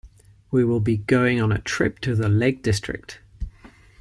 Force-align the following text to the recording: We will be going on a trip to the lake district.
We 0.49 0.65
will 0.65 0.79
be 0.79 0.97
going 0.97 1.39
on 1.39 1.51
a 1.51 1.61
trip 1.61 1.99
to 1.99 2.15
the 2.15 2.27
lake 2.27 2.63
district. 2.63 3.21